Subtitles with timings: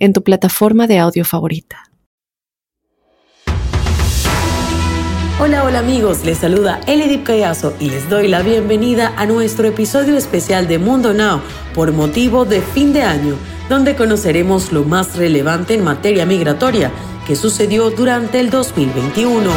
[0.00, 1.84] en tu plataforma de audio favorita.
[5.38, 10.16] Hola, hola amigos, les saluda Elidip Callazo y les doy la bienvenida a nuestro episodio
[10.16, 11.40] especial de Mundo Now
[11.74, 13.36] por motivo de fin de año,
[13.68, 16.90] donde conoceremos lo más relevante en materia migratoria
[17.26, 19.50] que sucedió durante el 2021.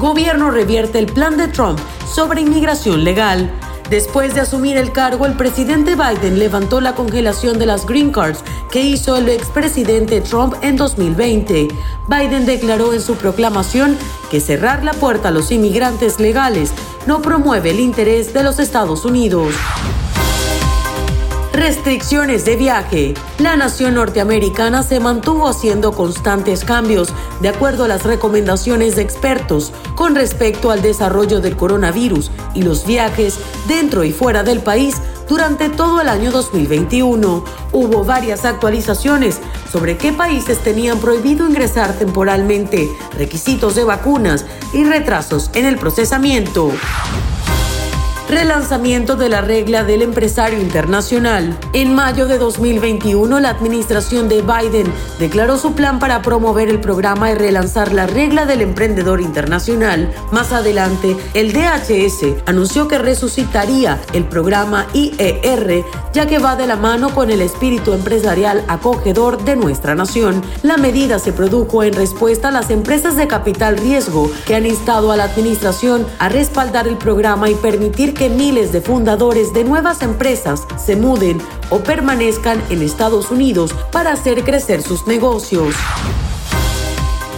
[0.00, 1.78] Gobierno revierte el plan de Trump
[2.12, 3.50] sobre inmigración legal.
[3.90, 8.44] Después de asumir el cargo, el presidente Biden levantó la congelación de las green cards
[8.70, 11.68] que hizo el expresidente Trump en 2020.
[12.06, 13.96] Biden declaró en su proclamación
[14.30, 16.72] que cerrar la puerta a los inmigrantes legales
[17.06, 19.54] no promueve el interés de los Estados Unidos.
[21.58, 23.14] Restricciones de viaje.
[23.38, 27.08] La nación norteamericana se mantuvo haciendo constantes cambios
[27.40, 32.86] de acuerdo a las recomendaciones de expertos con respecto al desarrollo del coronavirus y los
[32.86, 37.44] viajes dentro y fuera del país durante todo el año 2021.
[37.72, 39.40] Hubo varias actualizaciones
[39.72, 46.70] sobre qué países tenían prohibido ingresar temporalmente, requisitos de vacunas y retrasos en el procesamiento
[48.28, 51.58] relanzamiento de la regla del empresario internacional.
[51.72, 57.30] En mayo de 2021, la administración de Biden declaró su plan para promover el programa
[57.30, 60.12] y relanzar la regla del emprendedor internacional.
[60.30, 66.76] Más adelante, el DHS anunció que resucitaría el programa IER, ya que va de la
[66.76, 70.42] mano con el espíritu empresarial acogedor de nuestra nación.
[70.62, 75.12] La medida se produjo en respuesta a las empresas de capital riesgo que han instado
[75.12, 80.02] a la administración a respaldar el programa y permitir que miles de fundadores de nuevas
[80.02, 81.40] empresas se muden
[81.70, 85.74] o permanezcan en Estados Unidos para hacer crecer sus negocios.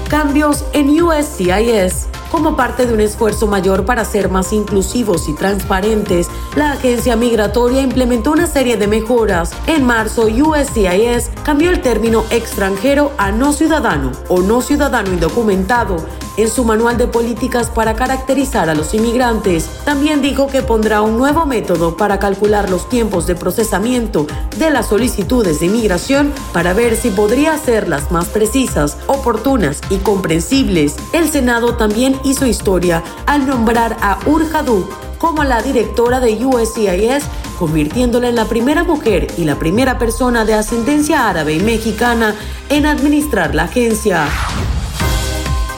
[0.09, 2.07] Cambios en USCIS.
[2.31, 7.83] Como parte de un esfuerzo mayor para ser más inclusivos y transparentes, la agencia migratoria
[7.83, 9.51] implementó una serie de mejoras.
[9.67, 15.97] En marzo, USCIS cambió el término extranjero a no ciudadano o no ciudadano indocumentado
[16.43, 19.69] en su manual de políticas para caracterizar a los inmigrantes.
[19.85, 24.27] También dijo que pondrá un nuevo método para calcular los tiempos de procesamiento
[24.59, 30.97] de las solicitudes de inmigración para ver si podría hacerlas más precisas, oportunas y comprensibles.
[31.13, 37.25] El Senado también hizo historia al nombrar a Urjadu como la directora de USCIS,
[37.59, 42.35] convirtiéndola en la primera mujer y la primera persona de ascendencia árabe y mexicana
[42.71, 44.27] en administrar la agencia.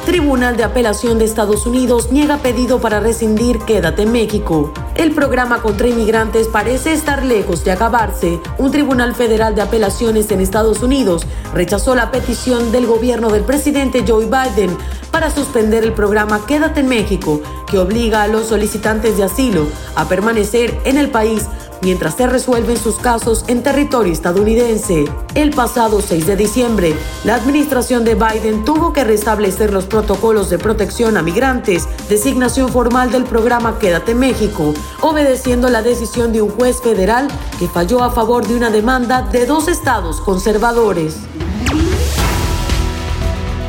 [0.05, 4.73] Tribunal de Apelación de Estados Unidos niega pedido para rescindir Quédate en México.
[4.97, 8.41] El programa contra inmigrantes parece estar lejos de acabarse.
[8.59, 11.23] Un tribunal federal de apelaciones en Estados Unidos
[11.55, 14.77] rechazó la petición del gobierno del presidente Joe Biden
[15.13, 17.41] para suspender el programa Quédate en México,
[17.71, 21.47] que obliga a los solicitantes de asilo a permanecer en el país
[21.83, 25.05] mientras se resuelven sus casos en territorio estadounidense.
[25.35, 26.95] El pasado 6 de diciembre,
[27.25, 33.11] la administración de Biden tuvo que restablecer los protocolos de protección a migrantes, designación formal
[33.11, 37.29] del programa Quédate México, obedeciendo la decisión de un juez federal
[37.59, 41.17] que falló a favor de una demanda de dos estados conservadores.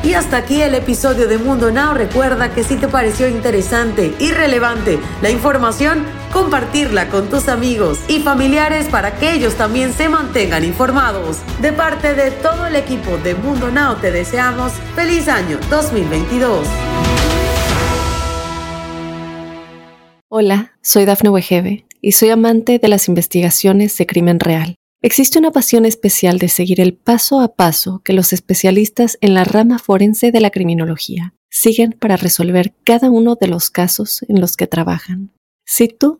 [0.03, 1.94] Y hasta aquí el episodio de Mundo Now.
[1.94, 6.03] Recuerda que si te pareció interesante y relevante la información,
[6.34, 11.38] compartirla con tus amigos y familiares para que ellos también se mantengan informados.
[11.62, 16.68] De parte de todo el equipo de Mundo Now te deseamos feliz año 2022.
[20.28, 24.76] Hola, soy Dafne Wegebe y soy amante de las investigaciones de crimen real.
[25.04, 29.44] Existe una pasión especial de seguir el paso a paso que los especialistas en la
[29.44, 34.58] rama forense de la criminología siguen para resolver cada uno de los casos en los
[34.58, 35.32] que trabajan.
[35.66, 36.20] Si tú,